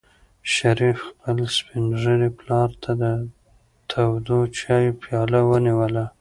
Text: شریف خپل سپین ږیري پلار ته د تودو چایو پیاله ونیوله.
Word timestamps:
شریف 0.53 0.97
خپل 1.09 1.37
سپین 1.55 1.83
ږیري 2.01 2.29
پلار 2.39 2.69
ته 2.81 2.91
د 3.01 3.03
تودو 3.89 4.39
چایو 4.57 4.97
پیاله 5.01 5.39
ونیوله. 5.49 6.05